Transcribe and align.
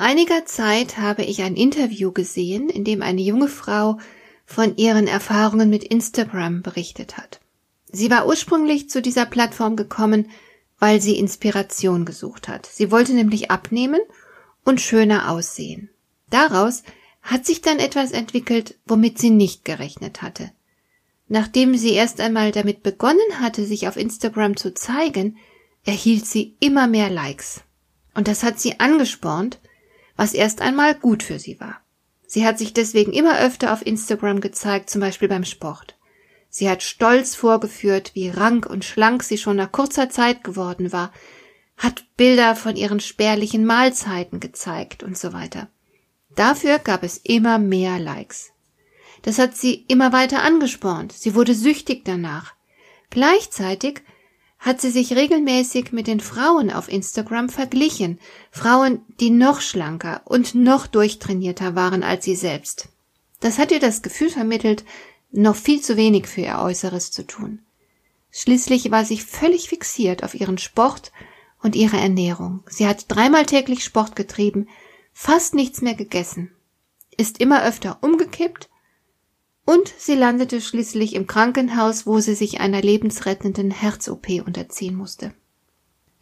Vor 0.00 0.08
einiger 0.08 0.46
Zeit 0.46 0.96
habe 0.96 1.24
ich 1.24 1.42
ein 1.42 1.56
Interview 1.56 2.10
gesehen, 2.10 2.70
in 2.70 2.84
dem 2.84 3.02
eine 3.02 3.20
junge 3.20 3.48
Frau 3.48 3.98
von 4.46 4.78
ihren 4.78 5.06
Erfahrungen 5.06 5.68
mit 5.68 5.84
Instagram 5.84 6.62
berichtet 6.62 7.18
hat. 7.18 7.38
Sie 7.92 8.10
war 8.10 8.26
ursprünglich 8.26 8.88
zu 8.88 9.02
dieser 9.02 9.26
Plattform 9.26 9.76
gekommen, 9.76 10.30
weil 10.78 11.02
sie 11.02 11.18
Inspiration 11.18 12.06
gesucht 12.06 12.48
hat. 12.48 12.64
Sie 12.64 12.90
wollte 12.90 13.12
nämlich 13.12 13.50
abnehmen 13.50 14.00
und 14.64 14.80
schöner 14.80 15.30
aussehen. 15.30 15.90
Daraus 16.30 16.82
hat 17.20 17.44
sich 17.44 17.60
dann 17.60 17.78
etwas 17.78 18.12
entwickelt, 18.12 18.78
womit 18.86 19.18
sie 19.18 19.28
nicht 19.28 19.66
gerechnet 19.66 20.22
hatte. 20.22 20.50
Nachdem 21.28 21.76
sie 21.76 21.92
erst 21.92 22.22
einmal 22.22 22.52
damit 22.52 22.82
begonnen 22.82 23.38
hatte, 23.38 23.66
sich 23.66 23.86
auf 23.86 23.98
Instagram 23.98 24.56
zu 24.56 24.72
zeigen, 24.72 25.36
erhielt 25.84 26.24
sie 26.24 26.56
immer 26.58 26.86
mehr 26.86 27.10
Likes. 27.10 27.60
Und 28.14 28.28
das 28.28 28.42
hat 28.42 28.58
sie 28.58 28.80
angespornt, 28.80 29.60
was 30.20 30.34
erst 30.34 30.60
einmal 30.60 30.94
gut 30.94 31.22
für 31.22 31.38
sie 31.38 31.58
war. 31.60 31.80
Sie 32.26 32.44
hat 32.44 32.58
sich 32.58 32.74
deswegen 32.74 33.10
immer 33.14 33.40
öfter 33.40 33.72
auf 33.72 33.86
Instagram 33.86 34.42
gezeigt, 34.42 34.90
zum 34.90 35.00
Beispiel 35.00 35.28
beim 35.28 35.46
Sport. 35.46 35.96
Sie 36.50 36.68
hat 36.68 36.82
stolz 36.82 37.34
vorgeführt, 37.34 38.10
wie 38.12 38.28
rank 38.28 38.66
und 38.66 38.84
schlank 38.84 39.22
sie 39.22 39.38
schon 39.38 39.56
nach 39.56 39.72
kurzer 39.72 40.10
Zeit 40.10 40.44
geworden 40.44 40.92
war, 40.92 41.10
hat 41.78 42.04
Bilder 42.18 42.54
von 42.54 42.76
ihren 42.76 43.00
spärlichen 43.00 43.64
Mahlzeiten 43.64 44.40
gezeigt 44.40 45.02
und 45.02 45.16
so 45.16 45.32
weiter. 45.32 45.70
Dafür 46.36 46.80
gab 46.80 47.02
es 47.02 47.16
immer 47.16 47.58
mehr 47.58 47.98
Likes. 47.98 48.52
Das 49.22 49.38
hat 49.38 49.56
sie 49.56 49.86
immer 49.88 50.12
weiter 50.12 50.42
angespornt. 50.42 51.14
Sie 51.14 51.34
wurde 51.34 51.54
süchtig 51.54 52.04
danach. 52.04 52.52
Gleichzeitig 53.08 54.02
hat 54.60 54.80
sie 54.80 54.90
sich 54.90 55.16
regelmäßig 55.16 55.90
mit 55.90 56.06
den 56.06 56.20
Frauen 56.20 56.70
auf 56.70 56.88
Instagram 56.88 57.48
verglichen, 57.48 58.20
Frauen, 58.50 59.00
die 59.18 59.30
noch 59.30 59.62
schlanker 59.62 60.20
und 60.26 60.54
noch 60.54 60.86
durchtrainierter 60.86 61.74
waren 61.74 62.02
als 62.02 62.26
sie 62.26 62.36
selbst. 62.36 62.88
Das 63.40 63.58
hat 63.58 63.72
ihr 63.72 63.80
das 63.80 64.02
Gefühl 64.02 64.28
vermittelt, 64.28 64.84
noch 65.32 65.56
viel 65.56 65.80
zu 65.80 65.96
wenig 65.96 66.26
für 66.26 66.42
ihr 66.42 66.58
Äußeres 66.58 67.10
zu 67.10 67.26
tun. 67.26 67.60
Schließlich 68.30 68.90
war 68.90 69.04
sie 69.04 69.18
völlig 69.18 69.68
fixiert 69.68 70.22
auf 70.22 70.34
ihren 70.34 70.58
Sport 70.58 71.10
und 71.62 71.74
ihre 71.74 71.96
Ernährung. 71.96 72.62
Sie 72.68 72.86
hat 72.86 73.06
dreimal 73.08 73.46
täglich 73.46 73.82
Sport 73.82 74.14
getrieben, 74.14 74.68
fast 75.12 75.54
nichts 75.54 75.80
mehr 75.80 75.94
gegessen, 75.94 76.50
ist 77.16 77.40
immer 77.40 77.64
öfter 77.64 77.98
umgekippt 78.02 78.69
und 79.64 79.92
sie 79.98 80.14
landete 80.14 80.60
schließlich 80.60 81.14
im 81.14 81.26
Krankenhaus, 81.26 82.06
wo 82.06 82.20
sie 82.20 82.34
sich 82.34 82.60
einer 82.60 82.82
lebensrettenden 82.82 83.70
Herz-OP 83.70 84.28
unterziehen 84.44 84.96
musste. 84.96 85.32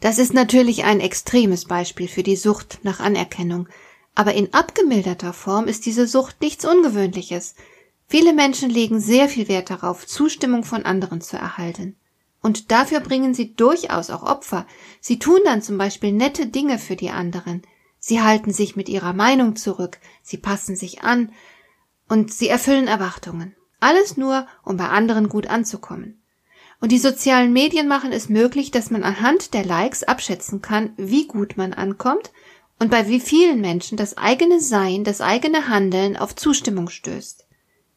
Das 0.00 0.18
ist 0.18 0.32
natürlich 0.32 0.84
ein 0.84 1.00
extremes 1.00 1.64
Beispiel 1.64 2.08
für 2.08 2.22
die 2.22 2.36
Sucht 2.36 2.80
nach 2.82 3.00
Anerkennung, 3.00 3.68
aber 4.14 4.34
in 4.34 4.52
abgemilderter 4.52 5.32
Form 5.32 5.66
ist 5.66 5.86
diese 5.86 6.06
Sucht 6.06 6.40
nichts 6.40 6.64
Ungewöhnliches. 6.64 7.54
Viele 8.06 8.32
Menschen 8.32 8.70
legen 8.70 9.00
sehr 9.00 9.28
viel 9.28 9.48
Wert 9.48 9.70
darauf, 9.70 10.06
Zustimmung 10.06 10.64
von 10.64 10.84
anderen 10.84 11.20
zu 11.20 11.36
erhalten. 11.36 11.96
Und 12.40 12.70
dafür 12.70 13.00
bringen 13.00 13.34
sie 13.34 13.54
durchaus 13.54 14.10
auch 14.10 14.22
Opfer. 14.22 14.66
Sie 15.00 15.18
tun 15.18 15.40
dann 15.44 15.62
zum 15.62 15.78
Beispiel 15.78 16.12
nette 16.12 16.46
Dinge 16.46 16.78
für 16.78 16.96
die 16.96 17.10
anderen. 17.10 17.62
Sie 17.98 18.22
halten 18.22 18.52
sich 18.52 18.76
mit 18.76 18.88
ihrer 18.88 19.12
Meinung 19.12 19.56
zurück, 19.56 19.98
sie 20.22 20.38
passen 20.38 20.76
sich 20.76 21.02
an, 21.02 21.32
und 22.08 22.32
sie 22.32 22.48
erfüllen 22.48 22.88
Erwartungen. 22.88 23.54
Alles 23.80 24.16
nur, 24.16 24.46
um 24.64 24.76
bei 24.76 24.88
anderen 24.88 25.28
gut 25.28 25.46
anzukommen. 25.46 26.22
Und 26.80 26.92
die 26.92 26.98
sozialen 26.98 27.52
Medien 27.52 27.88
machen 27.88 28.12
es 28.12 28.28
möglich, 28.28 28.70
dass 28.70 28.90
man 28.90 29.02
anhand 29.02 29.54
der 29.54 29.64
Likes 29.64 30.04
abschätzen 30.04 30.62
kann, 30.62 30.92
wie 30.96 31.26
gut 31.26 31.56
man 31.56 31.72
ankommt 31.72 32.30
und 32.78 32.90
bei 32.90 33.08
wie 33.08 33.20
vielen 33.20 33.60
Menschen 33.60 33.96
das 33.96 34.16
eigene 34.16 34.60
Sein, 34.60 35.04
das 35.04 35.20
eigene 35.20 35.68
Handeln 35.68 36.16
auf 36.16 36.36
Zustimmung 36.36 36.88
stößt. 36.88 37.46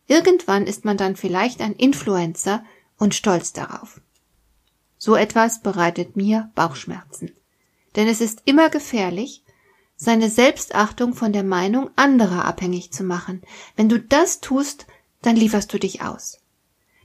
Irgendwann 0.08 0.66
ist 0.66 0.84
man 0.84 0.98
dann 0.98 1.16
vielleicht 1.16 1.62
ein 1.62 1.74
Influencer 1.74 2.64
und 2.98 3.16
stolz 3.16 3.54
darauf. 3.54 4.02
So 4.98 5.16
etwas 5.16 5.62
bereitet 5.62 6.16
mir 6.16 6.52
Bauchschmerzen. 6.56 7.32
Denn 7.96 8.08
es 8.08 8.22
ist 8.22 8.42
immer 8.46 8.70
gefährlich, 8.70 9.44
seine 10.04 10.32
Selbstachtung 10.32 11.14
von 11.14 11.32
der 11.32 11.44
Meinung 11.44 11.92
anderer 11.96 12.46
abhängig 12.46 12.92
zu 12.92 13.04
machen. 13.04 13.44
Wenn 13.76 13.88
du 13.88 14.00
das 14.00 14.42
tust, 14.42 14.88
dann 15.22 15.36
lieferst 15.36 15.72
du 15.72 15.78
dich 15.78 16.02
aus. 16.02 16.40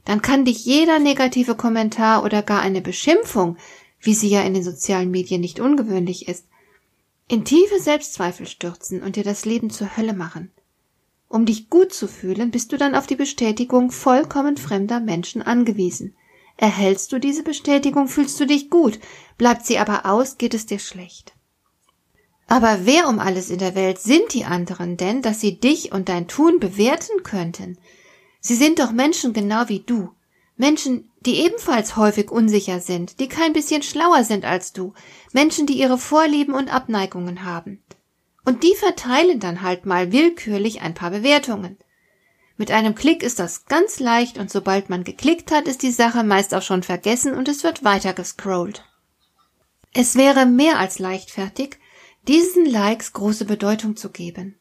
Dann 0.06 0.22
kann 0.22 0.46
dich 0.46 0.64
jeder 0.64 0.98
negative 0.98 1.56
Kommentar 1.56 2.24
oder 2.24 2.40
gar 2.40 2.62
eine 2.62 2.80
Beschimpfung, 2.80 3.58
wie 4.00 4.14
sie 4.14 4.30
ja 4.30 4.40
in 4.40 4.54
den 4.54 4.62
sozialen 4.62 5.10
Medien 5.10 5.42
nicht 5.42 5.60
ungewöhnlich 5.60 6.26
ist, 6.26 6.46
in 7.28 7.44
tiefe 7.44 7.80
Selbstzweifel 7.80 8.46
stürzen 8.46 9.02
und 9.02 9.16
dir 9.16 9.24
das 9.24 9.44
Leben 9.44 9.68
zur 9.68 9.98
Hölle 9.98 10.14
machen. 10.14 10.50
Um 11.28 11.44
dich 11.44 11.68
gut 11.68 11.92
zu 11.92 12.08
fühlen, 12.08 12.50
bist 12.50 12.72
du 12.72 12.78
dann 12.78 12.94
auf 12.94 13.06
die 13.06 13.16
Bestätigung 13.16 13.90
vollkommen 13.90 14.56
fremder 14.56 15.00
Menschen 15.00 15.42
angewiesen. 15.42 16.16
Erhältst 16.56 17.12
du 17.12 17.18
diese 17.18 17.42
Bestätigung, 17.42 18.08
fühlst 18.08 18.40
du 18.40 18.46
dich 18.46 18.70
gut, 18.70 18.98
bleibt 19.36 19.66
sie 19.66 19.76
aber 19.76 20.06
aus, 20.06 20.38
geht 20.38 20.54
es 20.54 20.64
dir 20.64 20.78
schlecht. 20.78 21.35
Aber 22.46 22.80
wer 22.84 23.08
um 23.08 23.18
alles 23.18 23.50
in 23.50 23.58
der 23.58 23.74
Welt 23.74 23.98
sind 23.98 24.32
die 24.32 24.44
anderen 24.44 24.96
denn, 24.96 25.20
dass 25.20 25.40
sie 25.40 25.58
dich 25.58 25.92
und 25.92 26.08
dein 26.08 26.28
Tun 26.28 26.60
bewerten 26.60 27.22
könnten? 27.24 27.78
Sie 28.40 28.54
sind 28.54 28.78
doch 28.78 28.92
Menschen 28.92 29.32
genau 29.32 29.68
wie 29.68 29.80
du. 29.80 30.10
Menschen, 30.56 31.10
die 31.20 31.40
ebenfalls 31.40 31.96
häufig 31.96 32.30
unsicher 32.30 32.80
sind, 32.80 33.20
die 33.20 33.28
kein 33.28 33.52
bisschen 33.52 33.82
schlauer 33.82 34.24
sind 34.24 34.44
als 34.44 34.72
du, 34.72 34.94
Menschen, 35.32 35.66
die 35.66 35.78
ihre 35.78 35.98
Vorlieben 35.98 36.54
und 36.54 36.72
Abneigungen 36.72 37.44
haben. 37.44 37.82
Und 38.44 38.62
die 38.62 38.74
verteilen 38.76 39.40
dann 39.40 39.62
halt 39.62 39.84
mal 39.84 40.12
willkürlich 40.12 40.80
ein 40.80 40.94
paar 40.94 41.10
Bewertungen. 41.10 41.76
Mit 42.56 42.70
einem 42.70 42.94
Klick 42.94 43.22
ist 43.22 43.38
das 43.38 43.66
ganz 43.66 43.98
leicht 43.98 44.38
und 44.38 44.50
sobald 44.50 44.88
man 44.88 45.04
geklickt 45.04 45.50
hat, 45.50 45.66
ist 45.66 45.82
die 45.82 45.90
Sache 45.90 46.22
meist 46.22 46.54
auch 46.54 46.62
schon 46.62 46.84
vergessen 46.84 47.34
und 47.34 47.48
es 47.48 47.64
wird 47.64 47.84
weiter 47.84 48.14
gescrollt. 48.14 48.84
Es 49.92 50.14
wäre 50.14 50.46
mehr 50.46 50.78
als 50.78 50.98
leichtfertig, 50.98 51.78
diesen 52.28 52.66
Likes 52.66 53.12
große 53.12 53.44
Bedeutung 53.44 53.96
zu 53.96 54.10
geben. 54.10 54.58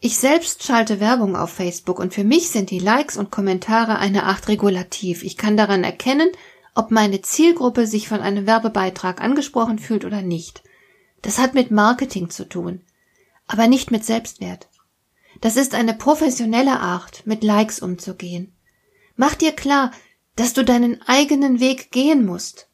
Ich 0.00 0.18
selbst 0.18 0.62
schalte 0.62 1.00
Werbung 1.00 1.36
auf 1.36 1.50
Facebook 1.50 1.98
und 1.98 2.12
für 2.12 2.24
mich 2.24 2.50
sind 2.50 2.70
die 2.70 2.78
Likes 2.78 3.16
und 3.16 3.30
Kommentare 3.30 3.98
eine 3.98 4.24
Art 4.24 4.48
Regulativ. 4.48 5.22
Ich 5.22 5.36
kann 5.36 5.56
daran 5.56 5.84
erkennen, 5.84 6.30
ob 6.74 6.90
meine 6.90 7.22
Zielgruppe 7.22 7.86
sich 7.86 8.08
von 8.08 8.20
einem 8.20 8.46
Werbebeitrag 8.46 9.22
angesprochen 9.22 9.78
fühlt 9.78 10.04
oder 10.04 10.20
nicht. 10.20 10.62
Das 11.22 11.38
hat 11.38 11.54
mit 11.54 11.70
Marketing 11.70 12.28
zu 12.28 12.46
tun, 12.46 12.82
aber 13.46 13.66
nicht 13.66 13.90
mit 13.90 14.04
Selbstwert. 14.04 14.68
Das 15.40 15.56
ist 15.56 15.74
eine 15.74 15.94
professionelle 15.94 16.80
Art, 16.80 17.26
mit 17.26 17.42
Likes 17.42 17.80
umzugehen. 17.80 18.54
Mach 19.16 19.34
dir 19.34 19.52
klar, 19.52 19.92
dass 20.34 20.52
du 20.52 20.64
deinen 20.64 21.00
eigenen 21.06 21.60
Weg 21.60 21.90
gehen 21.90 22.26
musst 22.26 22.68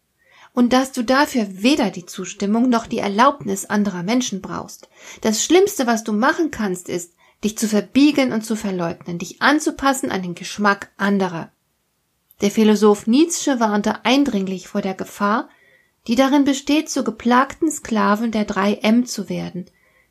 und 0.55 0.73
dass 0.73 0.93
du 0.93 1.03
dafür 1.03 1.47
weder 1.51 1.91
die 1.91 2.07
Zustimmung 2.07 2.69
noch 2.69 2.87
die 2.87 2.99
Erlaubnis 2.99 3.65
anderer 3.65 4.03
Menschen 4.03 4.43
brauchst. 4.43 4.89
Das 5.23 5.45
Schlimmste, 5.45 5.87
was 5.87 6.05
du 6.05 6.13
machen 6.13 6.51
kannst, 6.51 6.89
ist, 6.89 7.15
dich 7.43 7.59
zu 7.59 7.69
verbiegen 7.69 8.33
und 8.33 8.45
zu 8.45 8.55
verleugnen, 8.55 9.19
dich 9.19 9.43
anzupassen 9.43 10.11
an 10.11 10.23
den 10.23 10.35
Geschmack 10.35 10.91
anderer. 10.97 11.51
Der 12.41 12.51
Philosoph 12.51 13.07
Nietzsche 13.07 13.61
warnte 13.61 14.05
eindringlich 14.05 14.69
vor 14.69 14.83
der 14.83 14.95
Gefahr, 14.95 15.49
die 16.07 16.17
darin 16.17 16.45
besteht, 16.45 16.91
zu 16.91 17.05
geplagten 17.05 17.71
Sklaven 17.71 18.33
der 18.33 18.45
drei 18.45 18.75
M 18.75 19.07
zu 19.07 19.29
werden, 19.29 19.67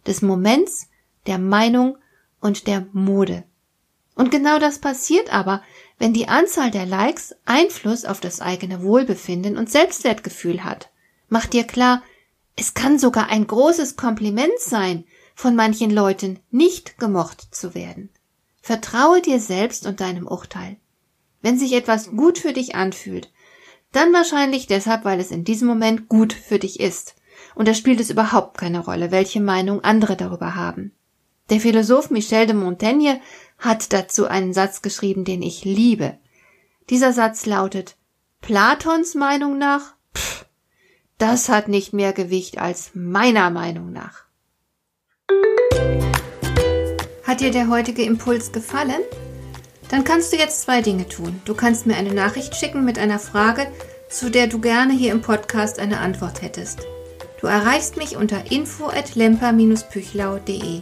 des 0.08 0.22
Moments, 0.22 0.88
der 1.28 1.38
Meinung 1.38 1.98
und 2.40 2.68
der 2.68 2.88
Mode. 2.94 3.44
Und 4.16 4.32
genau 4.32 4.60
das 4.60 4.80
passiert 4.80 5.34
aber, 5.34 5.62
wenn 6.02 6.14
die 6.14 6.30
Anzahl 6.30 6.72
der 6.72 6.88
Likes 6.88 7.36
Einfluss 7.46 8.06
auf 8.06 8.20
das 8.20 8.42
eigene 8.42 8.82
Wohlbefinden 8.82 9.56
und 9.56 9.70
Selbstwertgefühl 9.70 10.64
hat. 10.64 10.90
Mach 11.30 11.46
dir 11.46 11.64
klar, 11.64 12.02
es 12.56 12.74
kann 12.74 12.98
sogar 12.98 13.30
ein 13.30 13.46
großes 13.46 13.98
Kompliment 13.98 14.58
sein, 14.58 15.04
von 15.36 15.56
manchen 15.56 15.92
Leuten 15.92 16.40
nicht 16.50 16.98
gemocht 16.98 17.54
zu 17.54 17.76
werden. 17.76 18.10
Vertraue 18.64 19.22
dir 19.22 19.40
selbst 19.40 19.86
und 19.86 20.02
deinem 20.02 20.26
Urteil. 20.26 20.78
Wenn 21.44 21.60
sich 21.60 21.74
etwas 21.74 22.10
gut 22.10 22.40
für 22.40 22.54
dich 22.54 22.74
anfühlt, 22.74 23.32
dann 23.92 24.12
wahrscheinlich 24.12 24.66
deshalb, 24.66 25.06
weil 25.06 25.20
es 25.20 25.30
in 25.30 25.44
diesem 25.44 25.68
Moment 25.68 26.10
gut 26.10 26.34
für 26.34 26.58
dich 26.58 26.80
ist. 26.80 27.14
Und 27.54 27.68
da 27.68 27.76
spielt 27.76 28.00
es 28.00 28.10
überhaupt 28.10 28.58
keine 28.58 28.80
Rolle, 28.80 29.12
welche 29.12 29.40
Meinung 29.40 29.84
andere 29.84 30.16
darüber 30.16 30.56
haben. 30.56 30.94
Der 31.52 31.60
Philosoph 31.60 32.10
Michel 32.10 32.48
de 32.48 32.56
Montaigne 32.56 33.20
hat 33.62 33.94
dazu 33.94 34.28
einen 34.28 34.54
Satz 34.54 34.82
geschrieben, 34.82 35.24
den 35.24 35.42
ich 35.42 35.64
liebe. 35.64 36.18
Dieser 36.90 37.14
Satz 37.14 37.46
lautet, 37.46 37.96
Platons 38.42 39.14
Meinung 39.14 39.58
nach, 39.60 39.94
pff, 40.18 40.46
das 41.20 41.48
hat 41.48 41.68
nicht 41.68 41.94
mehr 41.94 42.12
Gewicht 42.12 42.58
als 42.58 42.92
meiner 42.96 43.52
Meinung 43.52 43.94
nach. 43.94 44.26
Hat 47.24 47.40
dir 47.40 47.52
der 47.52 47.70
heutige 47.70 48.02
Impuls 48.02 48.52
gefallen? 48.52 49.02
Dann 49.90 50.04
kannst 50.04 50.34
du 50.34 50.38
jetzt 50.38 50.64
zwei 50.64 50.82
Dinge 50.82 51.08
tun. 51.08 51.40
Du 51.46 51.54
kannst 51.54 51.86
mir 51.86 51.96
eine 51.96 52.14
Nachricht 52.14 52.56
schicken 52.56 52.84
mit 52.84 52.98
einer 52.98 53.20
Frage, 53.20 53.68
zu 54.10 54.32
der 54.32 54.48
du 54.48 54.60
gerne 54.60 54.94
hier 54.94 55.12
im 55.12 55.22
Podcast 55.22 55.80
eine 55.80 56.00
Antwort 56.00 56.42
hättest. 56.42 56.80
Du 57.40 57.48
erreichst 57.48 57.96
mich 57.96 58.18
unter 58.18 58.52
info 58.52 58.88
at 58.88 59.16
lemper-püchlau.de. 59.16 60.82